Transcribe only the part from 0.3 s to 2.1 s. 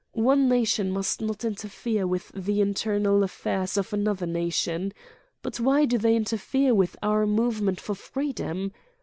na tion must not interfere